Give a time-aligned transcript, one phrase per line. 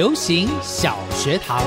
[0.00, 1.62] 流行小学堂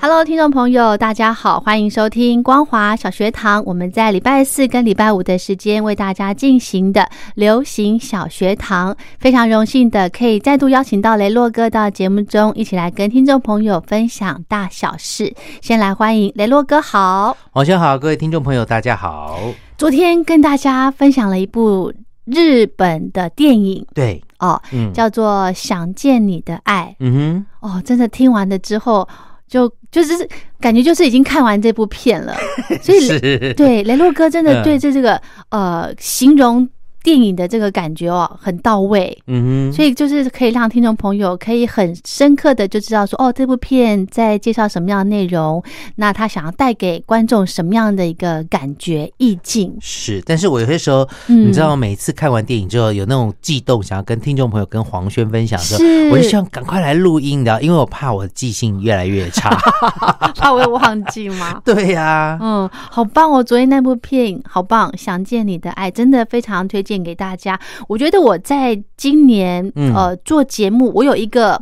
[0.00, 3.62] ，Hello，听众朋友，大家好，欢迎收听光华小学堂。
[3.66, 15.34] 我们在礼拜四跟礼拜五的时间为大家进行的流行小学堂，非常荣幸的可以再度邀请到雷洛哥到节目中，一起来跟听众朋友分享大小事。
[15.60, 19.38] 先来欢迎雷洛哥，好，晚上好，各位听众朋友，大家好。
[19.76, 21.92] 昨天跟大家分享了一部。
[22.24, 24.60] 日本的电影对哦，
[24.92, 26.88] 叫做《想见你的爱》。
[27.00, 29.06] 嗯哼，哦，真的听完了之后，
[29.46, 30.28] 就就是
[30.60, 32.34] 感觉就是已经看完这部片了。
[32.82, 33.08] 所以
[33.54, 36.68] 对雷洛哥真的对这这个呃形容。
[37.04, 45.62] 电影的这个感觉哦，很到位，嗯哼，所以就是可以让听众朋友可以很深刻的就知道说，哦，这部片在介绍什么样的内容，
[45.96, 49.76] 那他想要带给观众什么样的一个感觉意境？
[49.82, 59.50] 是，但是我有些时候，你知道，每次看完电影之后有那种悸动，想要跟听众朋友、跟黄轩分享的时候，我就希望赶快来录音的，因为我怕我记性越来越差，
[60.36, 61.60] 怕我忘记吗？
[61.66, 66.93] 对呀，嗯，好棒哦，昨天那部片好棒，《想见你的爱》真的非常推荐。
[67.02, 71.60] 给大家，我觉得我在今年呃做节目，我有一个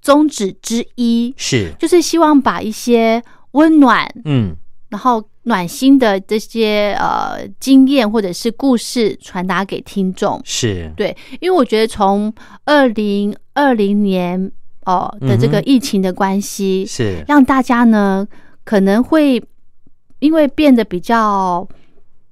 [0.00, 3.22] 宗旨之一是，就是希望把一些
[3.52, 4.54] 温暖嗯，
[4.90, 10.40] 然后暖心的这些呃经验或者是故事传达给听众。
[10.44, 10.92] 是。
[10.96, 12.32] 对，因为我觉得从
[12.64, 14.50] 二零二零年
[14.84, 17.24] 哦的这个疫情的关系，是。
[17.26, 18.26] 让大家呢
[18.64, 19.42] 可能会
[20.20, 21.66] 因为变得比较。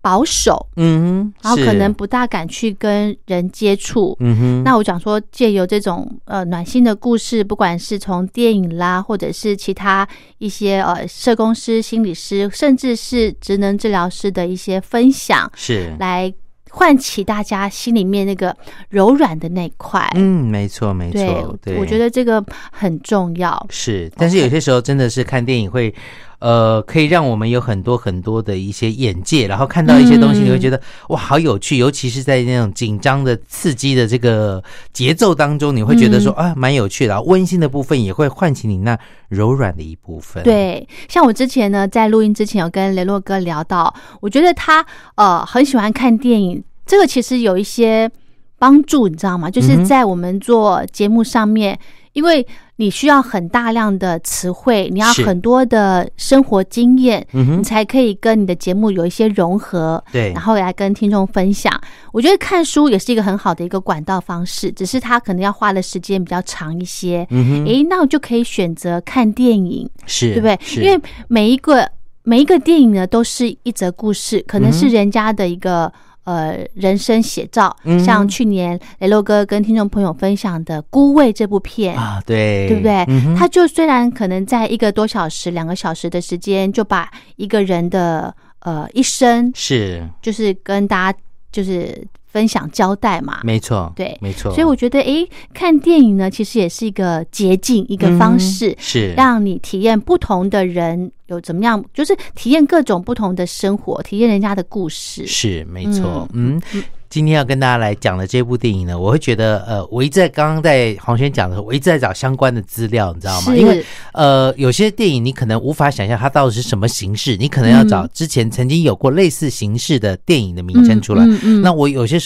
[0.07, 4.63] 保守，嗯，然后可能不大敢去跟人接触，嗯哼。
[4.63, 10.07] 那我讲说，借由这种呃暖心的故事，不管是从电影啦，或者是其他
[10.39, 16.33] 一些呃社工师、心理师，甚至是职能治疗师的一些分享，是来
[16.71, 18.57] 唤起大家心里面那个
[18.89, 20.09] 柔软的那块。
[20.15, 22.41] 嗯，没错，没错，对，我觉得这个
[22.71, 23.67] 很重要。
[23.71, 25.93] 是，但是有些时候真的是看电影会。
[26.39, 31.77] 呃，可以让我们有很多很多的一些眼界，然后看到一些东西，你会觉得哇，好有趣。
[31.79, 37.21] 尤其是在那种紧张的、刺激的这个节奏当中，你会觉得说啊，蛮有趣的。
[37.23, 38.99] 温馨的部分也会唤起你那
[39.29, 40.43] 柔软的一部分。
[40.43, 44.85] 对，像我之前呢，在录音之前有跟雷洛哥聊到，我觉得他
[45.17, 48.11] 呃很喜欢看电影，这个其实有一些
[48.59, 49.51] 帮助，你知道吗？
[49.51, 51.79] 就是在我们做节目上面，
[52.17, 52.45] 因为。
[52.79, 61.73] 你需要很大量的词汇，你要很多的生活经验，你才可以跟你的节目有一些融合，对，然后来跟听众分享。
[62.13, 67.27] 我觉得看书也是一个很好的一个管道方式，只是它可能要花的时间比较长一些。
[67.31, 70.85] 嗯诶，那我就可以选择看电影，是对不对？
[70.85, 71.91] 因为每一个
[72.25, 75.91] 每一个电影呢，都是一则故事，可能是人家的一个。
[76.27, 83.07] 呃，人生写照，像去年雷洛哥跟听众朋友分享的《孤味》这部片啊，对，对不对？
[83.37, 91.19] 他就虽然可能在一个多小时、两个小时的时间，就把一个人的呃一生是，就是跟大家
[91.51, 92.07] 就是。
[92.37, 94.53] 分享交代嘛，没错，对，没错。
[94.53, 99.15] 所以我觉得，哎，看电影呢，其实也是一个捷径，一个方式，是。
[99.17, 106.61] 让你体验不同的人有怎么样，就是体验各种不同的生活，体验人家的故事，是没错，嗯。
[107.09, 113.55] 今天要跟大家来讲的这部电影呢，我会觉得，呃，我一直在刚刚在黄轩讲的时候，我一直在找相关的资料，你知道吗？
[113.55, 113.83] 因为，
[114.13, 121.25] 呃，有些电影你可能无法想象它到底是什么形式，你可能要找之前曾经有过类似形式的电影的名称出来。
[121.45, 122.26] 嗯那我有些时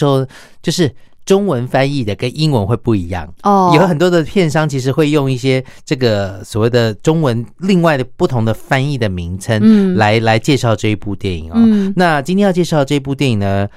[0.61, 0.91] 就是
[1.23, 11.93] 中文翻译的跟英文会不一样哦，有很多的片商其实会用一些这个所谓的中文另外的不同的翻译的名称来来介绍这一部电影哦。
[11.95, 13.67] 那今天要介绍这部电影呢？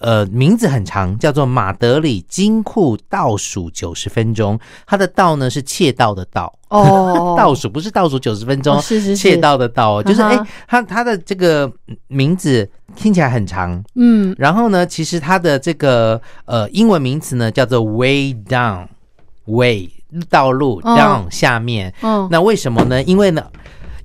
[0.00, 4.58] 呃名字很长，叫做马德里金库倒数九十分钟。
[4.86, 7.34] 它的倒呢是窃盗的盗哦。
[7.38, 9.16] 倒数不是倒数九十分钟，哦是是是。
[9.16, 11.70] 窃盗的盗哦，就是哎，它它的这个
[12.08, 14.34] 名字听起来很长，嗯。
[14.38, 19.88] 然后呢，其实它的这个呃英文名词呢叫做 way down，way
[20.28, 20.96] 道路、哦。
[20.96, 21.94] down 下面。
[22.02, 23.02] 嗯那为什么呢？
[23.04, 23.44] 因为呢。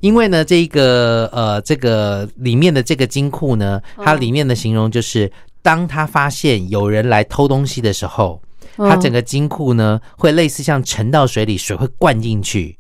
[0.02, 5.32] 因为呢，这个呃，这个里面的这个金库呢，它里面的形容就是，
[5.66, 8.40] 当他发现有人来偷东西的时候，
[8.78, 12.78] 他整个金库呢会类似像沉到水里，水会灌进去，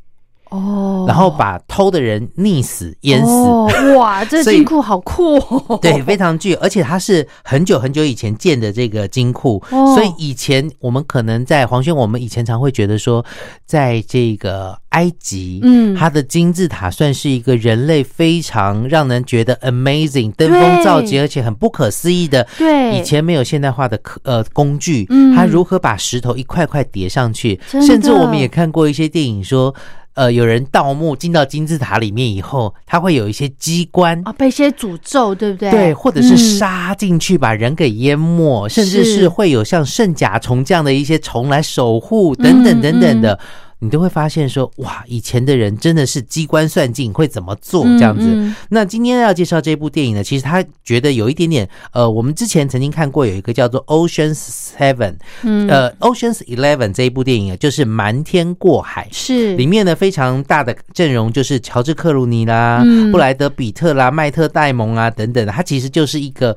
[0.55, 3.31] 哦，然后把偷的人溺死、淹死。
[3.31, 5.77] 哦哇， 这金库好酷哦！
[5.81, 13.23] 对，非常具有，而且它是很久很久以前建的这个金库，哦所以以前我们可能在黄轩，我们以前常会觉得说，
[13.65, 22.45] 在这个埃及，嗯它的金字塔算是一个人类非常让人觉得 amazing、登峰造极，而且很不可思议的。
[22.57, 27.59] 对以前没有现代化的科呃工具，嗯它如何把石头一块块叠上去？
[27.69, 29.73] 甚至我们也看过一些电影说，
[30.15, 35.69] 呃，有人盗墓进到金字塔里面以后，它会有一些机关啊，被一些诅咒，对不对？
[35.69, 36.37] 对，或者是嗯。
[36.55, 43.37] 杀进去把人给淹没，甚至是是会有像圣甲虫这样的一些虫来守护，等等嗯等等的，
[43.79, 48.25] 你都会发现说，哇，以前的人真的是机关算尽，会怎么做嗯这样子。
[48.27, 54.37] 嗯那今天要介绍这部电影呢，其实他觉得有一点点，呃，我们之前曾经看过有一个叫做《Ocean's
[54.77, 54.95] Seven》，
[55.43, 59.07] 嗯呃，《Ocean's Eleven》这一部电影啊，就是瞒天过海。
[59.11, 66.55] 是里面呢非常大的阵容就是乔治克鲁尼啦、嗯布莱德比特啦、麦特戴蒙啊等等的，它其实就是一个。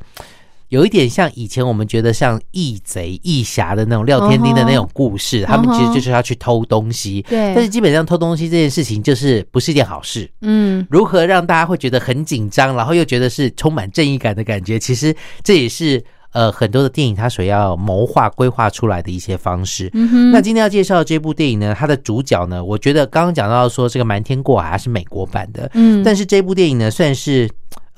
[0.69, 7.25] 有一点像以前我们觉得像义贼义侠的那种廖天丁的那种故事，他们其实就是要去偷东西。
[7.29, 10.31] 对但是基本上偷东西这件事情就是不是一件好事。
[10.43, 14.79] 嗯如何让大家会觉得很紧张，然后又觉得是充满正义感的感觉？
[14.79, 19.91] 其实这也是呃很多的电影它所要谋划规划出来的一些方式。
[19.94, 27.49] 嗯，那今天要介绍的这部电影呢，它的主角呢，我觉得刚刚讲到说这个《瞒天过海》它是美国版的，嗯但是这部电影呢算是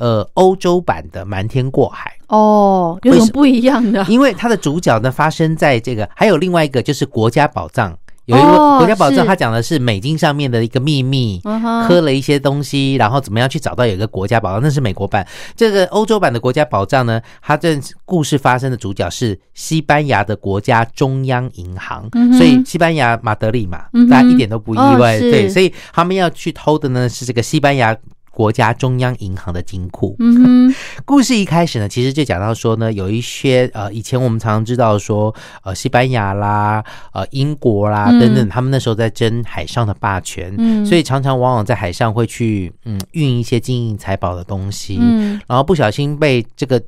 [0.00, 4.05] 呃欧洲版的《瞒天过海哦，有什么不一样的》，？
[4.08, 7.97] 因为它的主角呢发生在这个，还有另外一个就是国家宝藏。
[8.26, 15.26] 有一个哦国家宝藏，它讲的是美金上面的一个秘密，嗯哼刻了一些东西，然后怎么样去找到有一个国家宝藏，那是美国版。
[15.56, 22.08] 这个欧洲版的国家宝藏呢，它这故事发生的主角是西班牙的国家中央银行，
[22.38, 25.19] 所以西班牙马德里嘛，大家一点都不意外。
[25.19, 27.97] 对，所以他们要去偷的呢是这个西班牙。
[28.30, 30.16] 国家中央银行的金库。
[30.18, 30.74] 嗯哼，
[31.04, 36.82] 故事一开始呢，其实就讲到说呢，有一些呃，以前我们常常知道说，呃，西班牙啦、
[37.12, 46.80] 呃，英国啦嗯等等，他们那时候在争海上的霸权，嗯所以常常往往在海上会去嗯运一些金银财宝的东西，嗯然后不小心被这个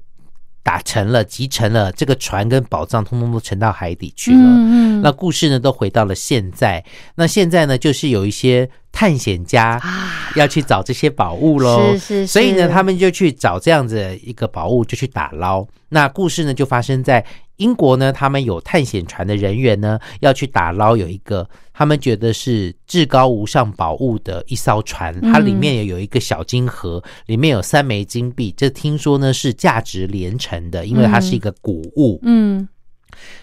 [0.63, 4.39] 打沉了、集沉了，这个船跟宝藏通通都沉到海底去了。
[4.39, 6.85] 嗯嗯那故事呢，都回到了现在。
[7.17, 11.93] 那现在呢，就是有一些探险家啊，要去找这些宝物喽。
[11.95, 15.67] 是是，所以呢，他们就去找这样子一个宝物，就去打捞。
[15.89, 17.25] 那故事呢，就发生在
[17.57, 32.19] 英国呢，他们有探险船的人员呢，要去打捞有一个他们觉得是至高无上宝物的一艘船，它里面也有一个小金盒，里面有三枚金币，这听说呢是价值连城的，因为它是一个古物。
[32.23, 32.67] 嗯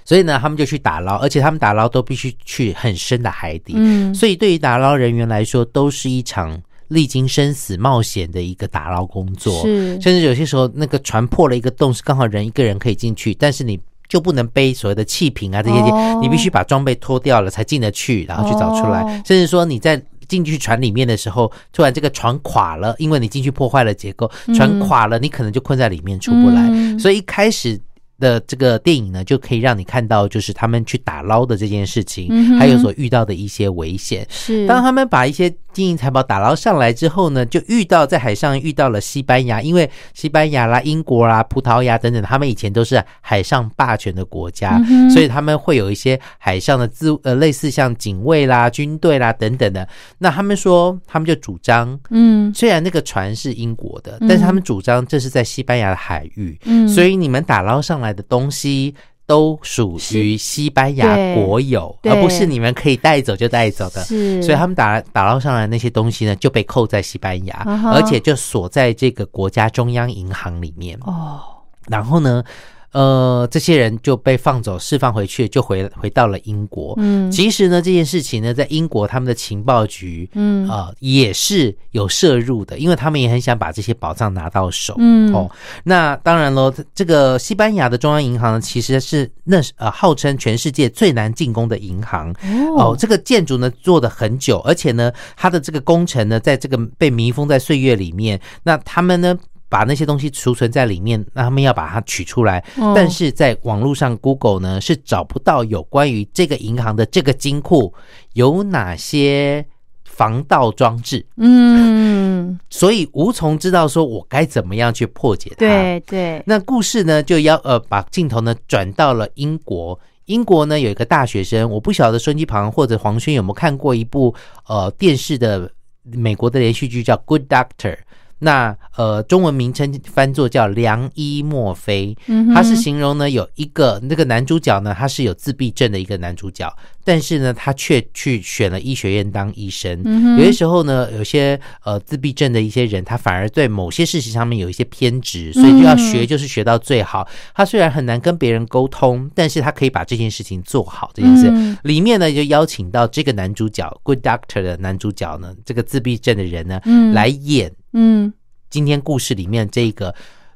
[0.06, 3.74] 所以呢，他们就去打捞，而且他们打捞都必须去很深的海底。
[3.76, 9.62] 嗯，所以对于打捞人员来说，都是一场历经生死冒险的一个打捞工作。
[9.62, 19.04] 是甚至有些时候，那个船破了一个洞，是刚好人一个人可以进去，但是你就不能背所谓的气瓶啊这些，哦你必须把装备脱掉了才进得去，然后去找出来。
[19.04, 26.68] 哦甚至说你在进去船里面的时候，突然这个船垮了，因为你进去破坏了结构，船垮了，你可能就困在里面出不来。
[26.72, 27.80] 嗯所以一开始。
[28.20, 34.26] 的这个电影呢，就可以让你看到，就是他们去打捞的这件事情，嗯还有所遇到的一些危险。
[34.30, 49.88] 是当他们把一些金银财宝打捞上来之后呢，就遇到在海上遇到了西班牙，因为西班牙啦、英国啦、葡萄牙等等，他们以前都是海上霸权的国家，嗯所以他们会有一些海上的自呃类似像警卫啦、军队啦等等的。
[50.18, 51.98] 那他们说，他们就主张。
[52.10, 64.04] 嗯虽然那个船是英国的，嗯但是他们主张这是在西班牙的海域，嗯，所以你们打捞上来的东西都属于西班牙国有，而不是你们可以带走就带走的。
[64.04, 67.64] 是，所以他们打打捞上来那些东西呢，就被扣在西班牙，
[67.94, 70.98] 而且就锁在这个国家中央银行里面。
[71.02, 71.40] 哦，
[71.88, 72.44] 然后呢，
[72.92, 76.96] 呃，这些人就被放走，释放回去，就回回到了英国。
[76.98, 84.96] 嗯其实呢，这件事情呢，在英国他们的情报局，嗯呃，也是有摄入的，因为他们也很想把这些宝藏拿到手。
[84.98, 85.50] 嗯哦，
[85.84, 92.34] 那当然喽，这个西班牙的中央银行呢，其实是那呃号称全世界最难进攻的银行。
[92.76, 99.38] 哦，这个建筑呢做的很久，而且呢，它的这个工程呢，在这个被密封在岁月里面，那他们呢。
[99.70, 107.94] 把那些东西储存在里面，那他们要把它取出来，哦但是在网络上 Google 呢是找不到有关于这个银行的这个金库
[108.34, 109.64] 有哪些
[110.04, 115.58] 防盗装置，嗯，所以无从知道说我该怎么样去破解它。
[115.58, 119.98] 对对，那故事呢，就要呃把镜头呢转到了英国。
[120.26, 124.34] 英国呢有一个大学生，我不晓得孙基旁或者黄轩有没有看过一部
[124.68, 125.72] 呃电视的
[126.04, 127.96] 美国的连续剧叫《Good Doctor》。
[128.40, 140.02] 那呃，中文名称翻作叫良医墨菲，嗯他是形容呢有一个那个男主角呢，他是有自闭症的一个男主角，但是呢，他却去选了医学院当医生。
[140.06, 147.28] 嗯有些时候呢，有些呃自闭症的一些人，他反而对某些事情上面有一些偏执，所以就要学，就是学到最好。
[147.54, 151.12] 他虽然很难跟别人沟通，但是他可以把这件事情做好。
[151.14, 158.32] 这件事、嗯里面呢，就邀请到这个男主角 Good Doctor 的男主角呢，这个自闭症的人呢，嗯来演嗯
[158.70, 160.14] 今天故事里面这个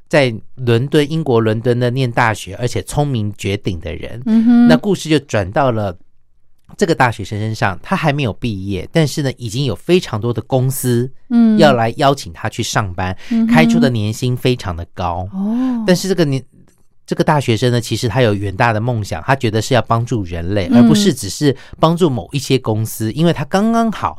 [0.08, 4.22] 在伦敦英国伦敦的念大学，而且聪明绝顶的人。
[4.26, 5.96] 嗯哼，那故事就转到了
[6.76, 15.28] 这个大学生身上，他还没有毕业，但是呢，已经有非常多的公司嗯要来邀请他去上班，嗯开出的年薪非常的高。
[15.32, 16.40] 哦，但是这个年
[17.04, 24.18] 这个大学生呢，其实他有远大的梦想，他觉得是要帮助人类，嗯而不是只是帮助某一些公司，因为他刚刚好。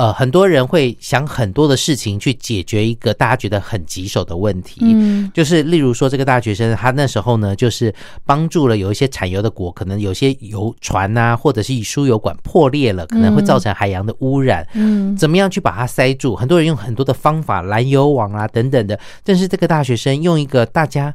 [0.00, 4.80] 呃，很多人会想很多的事情去解决一个大家觉得很棘手的问题。
[4.82, 14.66] 嗯就是例如说，这个大学生他那时候呢，就是帮助了有一些产油的国，可能有些油船啊，或者是输油管破裂了，可能会造成海洋的污染。
[14.72, 16.34] 嗯怎么样去把它塞住？
[16.34, 21.14] 很多人用很多的方法，拦油网啊等等的，但是这个大学生用一个大家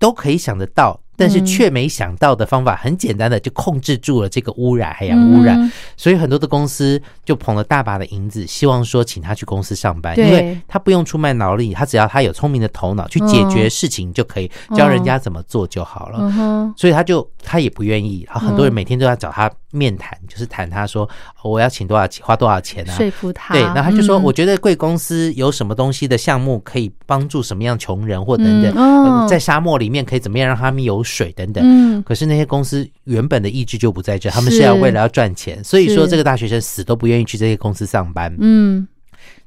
[0.00, 1.44] 都可以想得到，但是嗯。
[1.44, 5.60] 却没想到的方法，很简单的就控制住了这个污染，海洋污染。
[5.60, 5.70] 嗯。
[5.96, 16.18] 所以很多的公司就捧了大把的银子，希望说请他去公司上班，因为他不用出卖脑力，他只要他有聪明的头脑去解决事情就可以，教人家怎么做就好了。
[16.20, 18.78] 嗯，所以他就他也不愿意，然后很多人嗯。
[18.78, 21.04] 每天都要找他面谈，就是谈他说、
[21.42, 22.94] 哦我要请多少钱，花多少钱啊？
[22.96, 31.62] 说服他，对，然后他就说，嗯我觉得贵公司有什么东西的项目可以帮助什么样穷人或等等，嗯哦呃在沙漠里面可以怎么样让他们有水等等。
[31.64, 38.34] 嗯可是那些公司原本的意志就不在这，他们是是要为了要赚钱，所以说是这个大学生死都不愿意去这些公司上班。
[38.38, 38.86] 嗯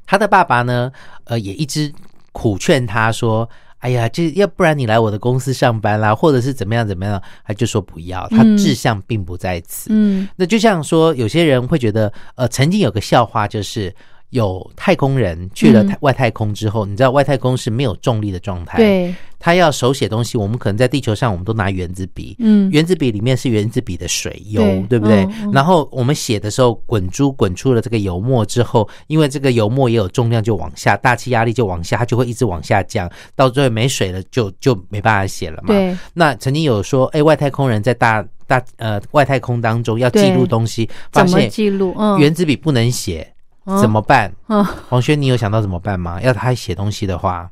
[0.05, 0.91] 他的爸爸呢，
[1.23, 1.91] 呃，也一直
[2.33, 3.49] 苦劝他说
[3.81, 9.89] ：“哎呀，这要不然你来我的公司上班啦，或者是怎么样怎么样。”他就说不要，他嗯志向并不在此。
[9.91, 13.93] 嗯那就像说，有些人会觉得，呃，曾经有个笑话，就是
[14.29, 25.27] 有太空人去了嗯太外太空之后，你知道外太空是没有重力的状态，，对，他要手写东西，我们可能在地球上，我们都拿原子笔，嗯原子笔里面是原子笔的水油，对对不对？
[25.51, 35.69] 然后我们写的时候滚珠滚出了这个油墨之后，因为这个油墨也有重量，就往下，大气压力就往下，它就会一直往下降，到最后没水了就就没办法写了嘛。
[35.69, 41.95] 对，那曾经有说，哎，外太空人在大大呃外太空当中要记录东西，发怎么现记录？
[41.97, 43.27] 嗯，原子笔不能写，
[43.65, 44.31] 嗯怎么办？
[44.49, 46.21] 嗯黄轩，你有想到怎么办吗？
[46.21, 47.49] 要他写东西的话，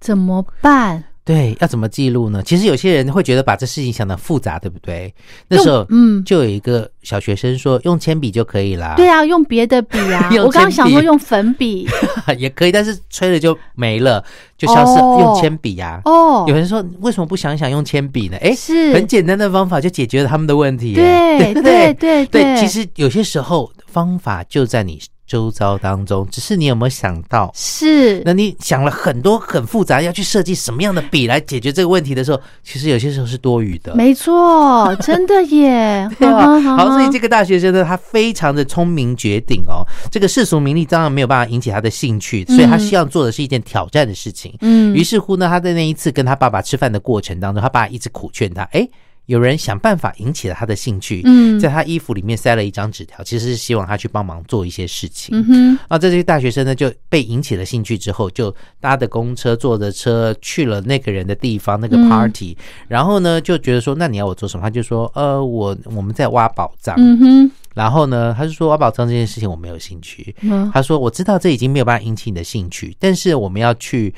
[0.00, 1.04] 怎么办？
[1.24, 2.42] 对，要怎么记录呢？
[2.42, 5.14] 其实有些人会觉得把这事情想的复杂，对不对？
[5.48, 8.94] 那时候，嗯就有一个小学生说，用铅笔就可以啦。
[8.96, 11.86] 对啊，用别的笔啊 用，我刚刚想说用粉笔
[12.38, 14.24] 也可以，但是吹了就没了，
[14.56, 14.98] 就消失。
[15.00, 18.38] 哦用铅笔呀、哦有，人说，为什么不想想用铅笔呢？
[18.40, 20.94] 哎，是很简单的方法就解决了他们的问题耶。
[20.94, 24.98] 对 不对对对，其实有些时候方法就在你
[25.28, 27.52] 周遭当中，只是你有没有想到？
[27.54, 33.94] 是那你想了很多很复杂，要去设计什么样的笔来解决这个问题的时候，其实有些时候是多余的。
[33.94, 39.86] 没错，真的耶， 对 好，所以这个大学生呢，他非常的聪明绝顶哦。
[40.10, 44.54] 这个世俗名利当然没有办法引起他的兴趣，所以他希望做的是一件挑战的事情。
[44.62, 48.88] 嗯于是乎呢，他在那一次跟他爸爸吃饭的过程当中，他爸一直苦劝他，哎，
[49.28, 55.36] 有人想办法引起了他的兴趣，嗯在他衣服里面塞了一张纸条，其实是希望他去帮忙做一些事情。
[55.38, 62.56] 嗯哼啊，这些大学生呢就被引起了兴趣之后，就搭的公车、坐着车去了那个人的地方，那个嗯 party，、
[62.88, 64.62] 然后呢就觉得说，那你要我做什么？
[64.62, 66.94] 他就说，呃，我我们在挖宝藏。
[66.98, 70.34] 嗯哼然后呢，他就说挖宝藏这件事情我没有兴趣。
[70.40, 74.12] 嗯他说我知道这已经没有办法引起你的兴趣，但是我们要去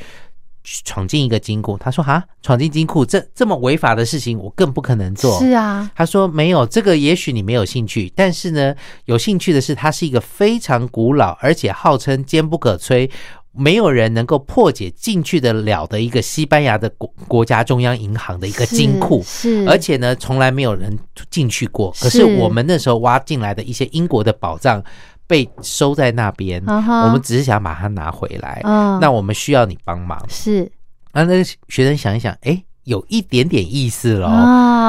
[0.65, 1.77] 闯进一个金库。
[1.79, 8.75] 他说：“哈，闯进金库这这么违法的事情，我更不可能做。”是啊，他说：“没有这个，也许你没有兴趣，但是呢，
[9.05, 13.11] 有兴趣的是，它是一个非常古老，而且号称坚不可摧。”
[13.53, 20.97] 没有人能够破解进去的了的一个西班牙的国国家中央银行的一个金库，是，而且呢，从来没有人
[21.31, 21.93] 进去过。
[22.01, 24.81] 可是我们那时候挖进来的一些英国的宝藏
[25.31, 28.61] 被收在那边，我们只是想把它拿回来。
[29.01, 30.21] 那我们需要你帮忙。
[30.29, 30.69] 是，
[31.13, 32.61] 那那个学生想一想，哎。
[32.85, 34.27] 有一点点意思了，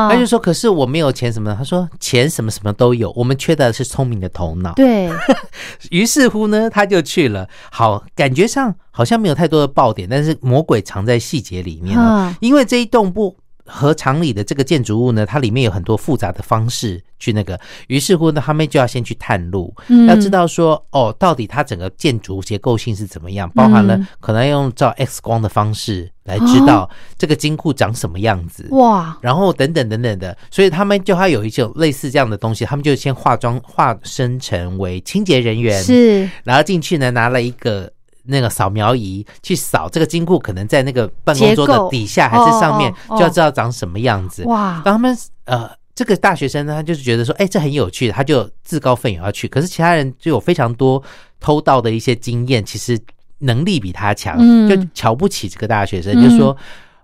[0.10, 5.10] 他就说：“可是我没有钱什么的。”他说：“钱什么什么都有，我们缺的是聪明的头脑。”对
[5.92, 7.48] 于是乎呢，他就去了。
[7.70, 12.36] 好，感觉上好像没有太多的爆点，但是魔鬼藏在细节里面了。
[12.40, 13.36] 因为这一栋不。
[13.72, 20.08] 和常理的这个建筑物呢，它里面有很多复杂的方式去那个，于是乎呢，他们就要先去探路，嗯。
[20.08, 37.90] 要知道说哦，到底它整个建筑结构性是怎么样，包含了可能用照 X 光的方式来知道这个金库长什么样子哇，然后等等等等的，所以他们就还有一种类似这样的东西，他们就先化妆化身成为清洁人员，是，然后进去呢拿了一个。
[38.24, 44.44] 那个扫描仪去扫这个金库，可能在那个办公桌的底下还是上面，就要知道长什么样子。
[44.46, 44.82] 哇！
[44.84, 49.48] 当他们呃，这个大学生呢，他就是觉得说，哎，这很有趣，他就自告奋勇要去。
[49.48, 51.02] 可是其他人就有非常多
[51.40, 53.00] 偷盗的一些经验，其实
[53.40, 54.38] 能力比他强，
[54.68, 56.56] 就瞧不起这个大学生，就说。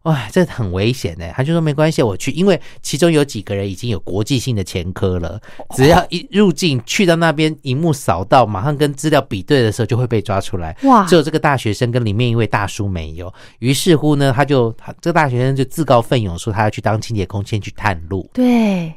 [0.08, 1.26] 哇，这很危险呢！
[1.36, 5.38] 他就说没关系，我去，因为其中有几个人已经有国际性的前科了，
[5.76, 10.74] 只要一入境去到那边，荧幕扫到，马上跟资料比对的时候就会被抓出来。
[10.84, 11.06] 哇！
[11.06, 13.34] 只有这个大学生跟里面一位大叔没有。
[13.60, 18.30] 于是乎呢，他就他这个大学生就自告奋勇说他要去当清洁工，先去探路。
[18.34, 18.94] 对。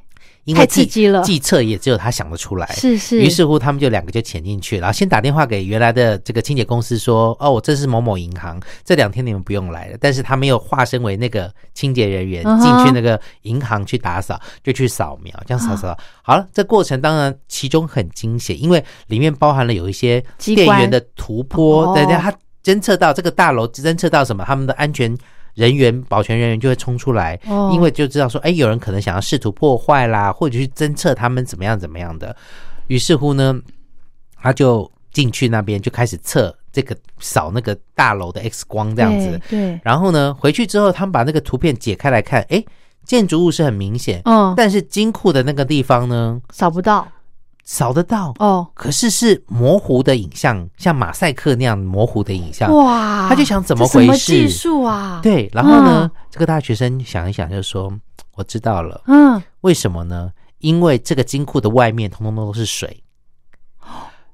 [0.54, 2.66] 太刺激了，计策也只有他想得出来。
[2.73, 3.20] 是是。
[3.20, 15.97] 于是乎，他们就两个就潜进去，然后先打电话给原来的这个清洁公司说：“哦，我这是某某银行，这两天你们不用来了。”但是他没有化身为那个清洁人员进去那个银行去打扫，就去扫描，这样扫扫。
[16.23, 25.16] 好了，这过程当然其中很惊险，因为里面包含了有一些电源的突破，等下他侦测到这个大楼侦测到什么，他们的安全。
[25.61, 32.35] 人员保全人员就会冲出来，哦因为就知道说，哎，有人可能想要试图破坏啦，或者去侦测他们怎么样怎么样的。
[32.87, 33.61] 于是乎呢，
[34.40, 39.38] 他就进去那边就开始测这个扫那个大楼的 X 光这样子。
[39.51, 39.79] 对。
[39.85, 42.64] 然后呢，回去之后，他们把那个图片解开来看，哎，
[43.05, 47.07] 建筑物是很明显，嗯，但是金库的那个地方呢，扫不到。
[47.64, 52.75] 扫得到哦，可是是模糊的影像，像马赛克那样模糊的影像。
[52.75, 54.33] 哇，他就想怎么回事？
[54.33, 55.20] 技术啊？
[55.23, 57.92] 对，然后呢，这个大学生想一想，就说
[58.35, 60.33] ：“我知道了。”嗯，为什么呢？
[60.59, 63.03] 因为这个金库的外面通通都是水，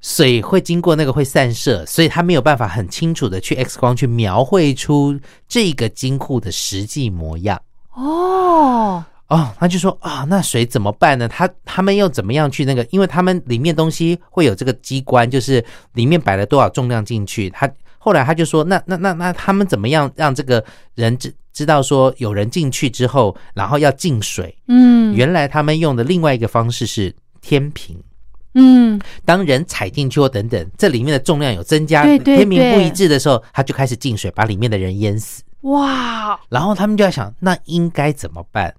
[0.00, 7.60] 水会经过那个会散射，所以他没有办法很清楚的去 X 光去描绘出这个金库的实际模样。
[7.92, 9.04] 哦。
[9.28, 11.26] 哦，他就说啊，那水怎么办呢？
[11.26, 12.86] 他他们又怎么样去那个？
[12.90, 17.50] 因为他们里面东西会有这个机关，就是里面摆了多少重量进去。
[17.50, 24.56] 他后来他就说，那那那那他们怎么样让这个人知知道说有人进去之后，然后要进水？
[24.68, 28.00] 嗯，原来他们用的另外一个方式是天平。
[28.54, 35.42] 嗯，当人踩进去或等等，这里面的重量有增加，天平不一致的时候，他就开始进水，把里面的人淹死。
[35.62, 36.38] 哇！
[36.48, 38.72] 然后他们就在想，那应该怎么办？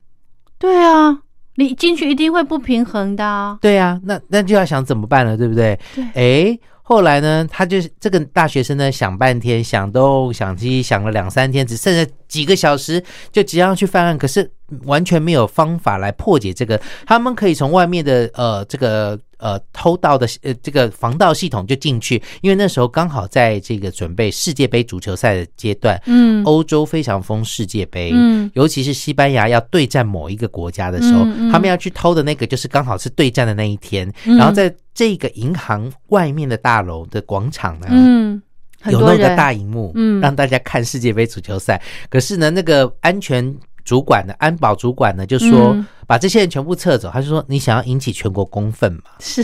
[0.60, 1.20] 对啊，
[1.56, 3.58] 你进去一定会不平衡的。
[3.62, 5.80] 对啊，那那就要想怎么办了，对不对？
[5.94, 6.52] 对。
[6.54, 14.50] 哎，后来呢，他就是这个大学生呢，想半天，想东想西，想了两三天，只剩下几个小时，就即将去犯案，可是
[14.84, 16.80] 完全没有方法来破解这个。
[17.06, 19.20] 他们可以从外面的呃这个。
[19.40, 38.42] 呃，偷盗的呃，这个防盗系统就进去，因为那时候刚好在这个准备世界杯足球赛的阶段，嗯，欧洲非常疯世界杯，嗯，尤其是西班牙要对战某一个国家的时候，他们要去偷的那个就是刚好是对战的那一天，然后在这个银行外面的大楼的广场呢，嗯，
[38.90, 43.56] 有那个大荧幕，嗯，让大家看世界杯足球赛，可是呢，那个安全。
[43.88, 45.74] 主管的安保主管呢，就说
[46.06, 47.10] 把这些人全部撤走。
[47.10, 49.00] 他就说：“你想要引起全国公愤嘛？
[49.22, 49.42] 是，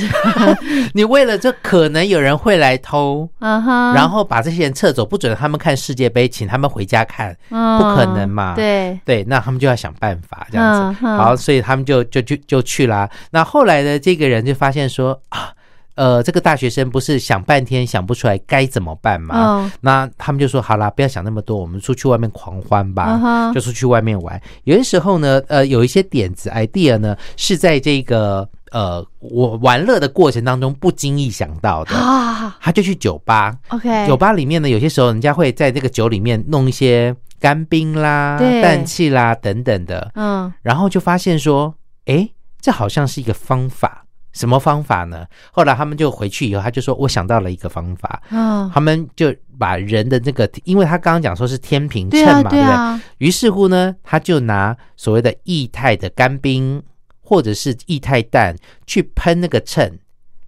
[0.94, 8.54] 你为了这可能有人会来偷，然后把这些人撤走，不准他们看世界杯，请他们回家看，不可能嘛？
[8.54, 11.06] 对对，那他们就要想办法这样子。
[11.06, 13.10] 好，所以他们就就就就去啦。
[13.32, 15.54] 那后来的这个人就发现说啊。
[15.96, 19.72] 呃，这个大学生不是想半天想不出来该怎么办吗？
[19.82, 24.42] 那他们就说好啦，不要想那么多，我们出去外面狂欢吧，就出去外面玩。
[24.64, 31.96] 有些时候呢，呃，有一些点子 idea 呢，是在这个呃，我玩乐的过程当中不经意想到的。
[31.96, 41.74] 啊他就去酒吧，，OK，酒吧里面呢，有些时候人家会在这个酒里面弄一些干冰啦、对氮气啦等等的，嗯然后就发现说，
[42.06, 42.28] 哎，
[42.62, 44.03] 这好像是一个方法。
[44.34, 45.26] 什么方法呢？
[45.52, 52.60] 后来他们就回去以后，他就说：“我想到了一个方法。”嗯，他们就把人的那个，因为他刚刚讲说是天平秤对啊嘛，不对？
[52.60, 56.82] 对啊，于是乎呢，他就拿所谓的液态的干冰
[57.22, 59.98] 或者是液态氮去喷那个秤，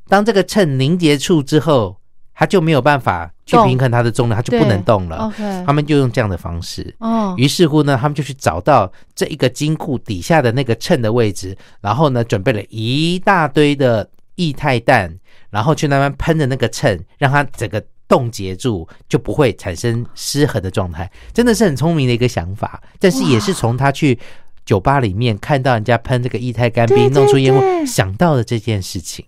[0.07, 1.97] 当这个秤凝结处之后，
[2.35, 5.31] 它就没有办法去平衡它的重量，他就不能动了。
[5.65, 6.93] 他们就用这样的方式。
[6.99, 15.17] 哦，于是乎呢，他们就去找到这一个金库底下的那个秤的位置，然后呢，准备了一大堆的液态氮，
[15.49, 21.09] 然后去那边喷的那个秤，让它整个冻结住，就不会产生失衡的状态。
[21.33, 24.19] 真的是很聪明的一个想法，但是也是从他去
[24.65, 29.23] 酒吧里面看到人家喷这个液态干冰弄出烟雾，想到了这件事情。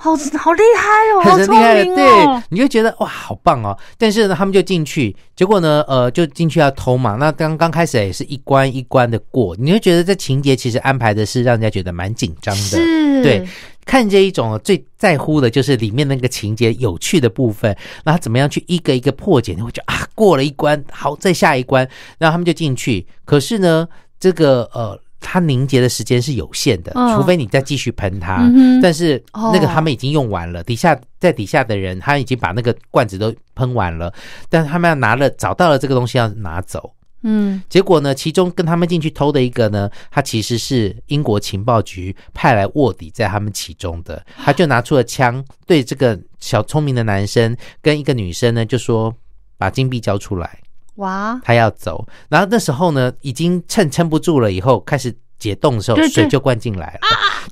[0.00, 3.76] 好好厉害哦，好 聪很厉害的，明对哦，，你就觉得哇，好棒哦！
[3.98, 7.16] 但是呢，他们就进去，结果呢，呃，就进去要偷嘛。
[7.16, 12.60] 那刚刚开始也是一关一关的过，你会觉得这情节其实安排的是让人家觉得蛮紧张的。
[12.62, 13.44] 是，对，
[13.84, 19.52] 看这一种最在乎的就是里面那个情节有趣的部分，那他怎么样去一个一个破解？
[19.54, 23.04] 你会觉得啊，过了一关，好，再下一关，然后他们就进去。
[23.24, 23.88] 可是呢，
[24.20, 28.36] 这个呃，它凝结的时间是有限的，嗯除非你再继续喷它。
[28.54, 34.12] 嗯但是那个哦他们已经用完了，底下在底下的人他已经把那个罐子都喷完了，
[34.48, 36.92] 但他们要拿了找到了这个东西要拿走。
[37.22, 49.12] 嗯，结果呢，其中跟他们进去偷的一个呢，他其实是英国情报局派来卧底在他们其中的， 他就拿出了枪对这个小聪明的男生跟一个女生呢，就说
[49.56, 50.60] 把金币交出来，
[50.98, 52.06] 哇，他要走。
[52.28, 56.12] 然后那时候呢，已经趁撑不住了，以后开始解冻的时候，对对。
[56.12, 57.00] 水就灌进来了。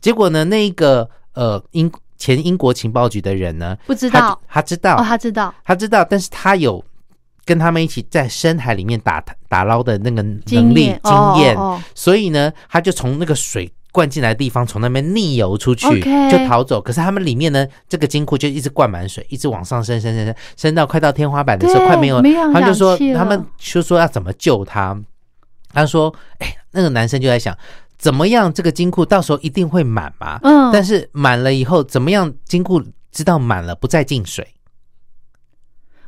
[0.00, 4.40] 结果呢，那一个呃英前英国情报局的人呢，不知道。
[4.48, 5.54] 他知道，哦，他知道。
[5.64, 6.82] 他知道，但是他有
[7.44, 11.56] 跟他们一起在深海里面打打捞的那个能经力验经验，
[11.94, 15.88] 所以呢，他就从那个水灌进来的地方，从那边逆游出去
[16.30, 16.78] 就逃走。
[16.82, 24.94] 可是他们里面呢，这个金库就一直灌满水，一直往上升，升升升，升到快到天花板的时候，快没有，没有他们就说他们就说要怎么救他。
[25.72, 27.56] 他说：“哎，那个男生就在想，
[27.96, 30.38] 怎么样这个金库到时候一定会满嘛？
[30.42, 34.46] 嗯，但是满了以后，怎么样金库知道满了不再进水？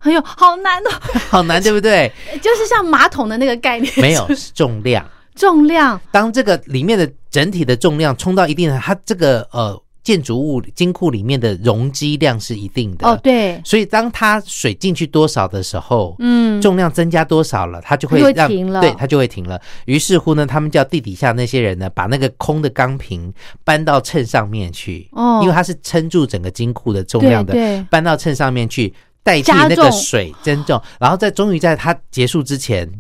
[0.01, 0.91] 哎呦，好难哦，
[1.29, 2.13] 好难，对不对？
[2.41, 5.05] 就是像马桶的那个概念，没有重量。
[5.39, 13.07] 重量，当这个里面的整体的重量冲到一定的，它这个呃建筑物金库里面的容积量是一定的。
[13.07, 18.81] 哦，对，所以当它水进去多少的时候，嗯，重量增加多少了，它就会让停了。
[18.81, 19.61] 对，它就会停了。
[19.85, 23.33] 于是乎呢，他们叫地底下那些人呢，把那个空的钢瓶
[23.65, 25.41] 搬到秤上面去，哦。
[25.43, 27.87] 因为它是撑住整个金库的重量的，对对。
[27.91, 32.91] 搬到秤上面去代替那个水增重，然后在终于在它结束之前，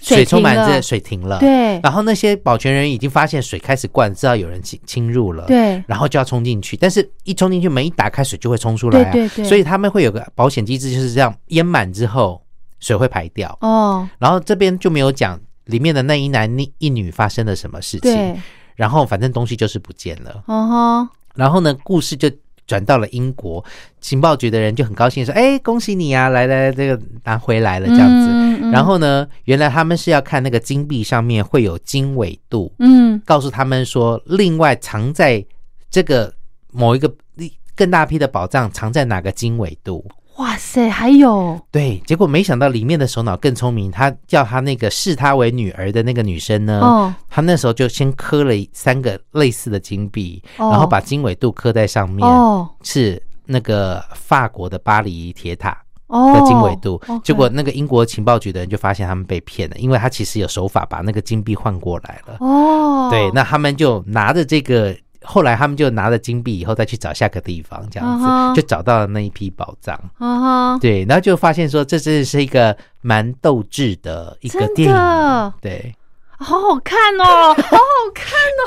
[0.00, 1.80] 水水充满这水停了，对。
[1.80, 9.44] 然后那些保全人已经发现水开始灌，知道有人侵侵入了，，对，然后就要冲进去，但是一冲进去门一打开，水就会冲出来、啊，对对对。
[9.44, 12.42] 所以他们会有个保险机制，就是这样淹满之后
[12.80, 18.36] 水会排掉，哦，然后这边就没有讲里面的那一男一一女发生了什么事情，对，
[18.74, 22.30] 然后反正东西就是不见了，哦吼，然后呢，故事就。
[22.66, 23.64] 转到了英国，
[24.00, 28.28] 情报局的人就很高兴说：“哎，恭喜你啊，来来，这个拿回来了这样子。
[28.32, 35.44] 嗯嗯然后呢，原来他们是要看那个金币上面会有经纬度，嗯，告诉他们说，另外藏在
[35.90, 36.32] 这个
[36.72, 37.12] 某一个
[37.74, 40.04] 更大批的宝藏藏在哪个经纬度。
[40.36, 47.14] 哇塞，还有，对，结果没想到里面的首脑更聪明，他叫他那个视他为女儿的那个女生呢，哦。
[47.28, 50.70] 她那时候就先刻了三个类似的金币，哦。
[50.70, 52.68] 然后把经纬度刻在上面，哦。
[52.82, 55.76] 是那个法国的巴黎铁塔。
[56.08, 56.34] 哦。
[56.34, 57.00] 的经纬度。
[57.24, 62.36] 结果那个英国情报局的人就发现他们被骗了，因为他其实有手法把那个金币换过来了。
[62.40, 64.94] 哦，对，那他们就拿着这个，
[65.26, 68.18] 后来他们就拿着金币以后再去找下个地方，这样
[68.54, 69.98] 子、就找到了那一批宝藏。
[70.18, 75.52] 啊，对，然后就发现说这真的是一个蛮斗志的一个电影。
[75.60, 75.94] 对
[76.38, 77.82] 好好看哦， 好好
[78.14, 78.26] 看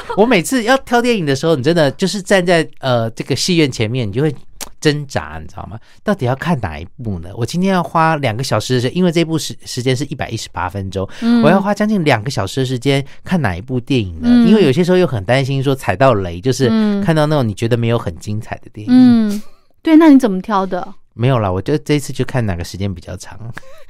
[0.09, 4.35] 哦，我每次要挑电影的时候，你真的就是站在呃这个戏院前面，你就会。
[4.79, 5.79] 挣扎，你知道吗？
[6.03, 7.29] 到底要看哪一部呢？
[7.35, 14.27] 我今天要花两个小时的时间，因为这部时时间是一百一十八分钟，嗯我要花将近两个小时的时间看哪一部电影呢？
[14.29, 18.93] 嗯因为有些时候又很担心说踩到雷，就是嗯看到那种你觉得没有很精彩的电影。
[18.93, 19.41] 嗯，
[19.81, 20.95] 对，那你怎么挑的？
[21.13, 23.37] 没有啦，我觉得这一次就看哪个时间比较长，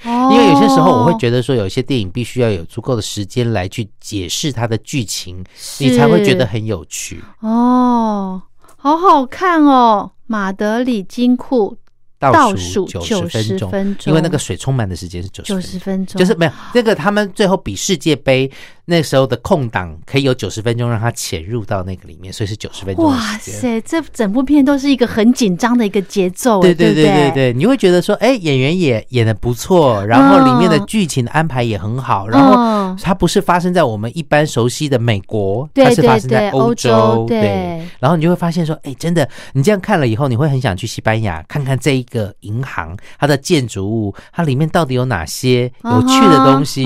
[0.03, 5.43] 哦因为有些时候我会觉得说，有一些电影必须要有足够的时间来去解释它的剧情，
[5.77, 7.23] 你才会觉得很有趣。
[7.41, 8.41] 哦，
[8.77, 11.75] 好好看哦，马德里金库
[12.19, 15.71] 倒倒数数九十分钟，因为那个水充满的时间是九十九分钟。
[15.71, 18.51] 十分钟，就是没有那个，他们最后比世界杯
[18.85, 23.17] 那时候的空档可以有九十分钟让他潜入到那个里面，所以是九十分钟哇。
[23.39, 27.03] 塞，这整部片都是一个很紧张的一个节奏，哎对对对？
[27.05, 32.79] 对对对，你会觉得说，哎，演员也演的不错，然后里面的嗯剧情的安排也很好，然后嗯。
[33.01, 37.39] 它不是发生在我们一般熟悉的美国，对它是发生在欧洲对。
[37.39, 46.81] 对，然后你就会发现说，哎，真的，你这样看了以后，你会很想去西班牙看看这一个银行它的建筑物，它里面到底有哪些有趣的东西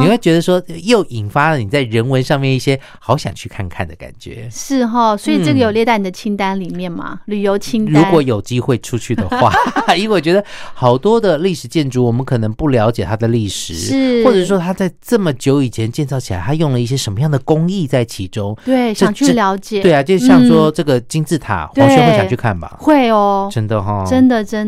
[0.00, 4.48] 你会觉得说，又引发了你在人文上面一些好想去看看的感觉。
[4.50, 7.20] 是哈，所以这个有嗯列在你的清单里面嘛？
[7.26, 8.02] 旅游清单。
[8.02, 9.52] 如果有机会出去的话，
[9.96, 18.56] 因为我觉得好多的历史建筑，我们可能不了解它的历史，是或者说它在这么久以前建造起来，它用了一些什么样的工艺在其中。
[18.64, 22.76] 对想去了解，对啊，就像说嗯这个金字塔，对黄轩会想去看吧？
[22.78, 24.67] 会哦，真的哈、真的真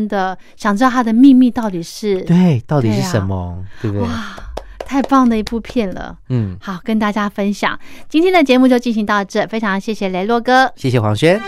[0.55, 3.63] 想知道它的秘密到底是对，到底是对啊什么？
[3.81, 4.07] 对不对？
[4.07, 4.35] 哇，
[4.85, 6.17] 太棒的一部片了。
[6.29, 10.71] 嗯，好，跟大家分享今天的节目就进行到这，非常谢谢雷洛哥。
[10.75, 11.41] 谢谢黄轩。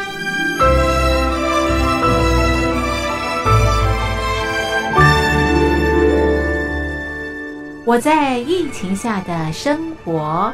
[7.86, 10.54] 我在疫情下的生活。